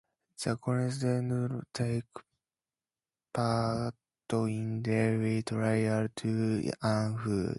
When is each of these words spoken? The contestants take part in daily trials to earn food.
The 0.43 0.57
contestants 0.57 1.65
take 1.75 2.03
part 3.31 3.93
in 4.31 4.81
daily 4.81 5.43
trials 5.43 6.09
to 6.15 6.71
earn 6.81 7.17
food. 7.19 7.49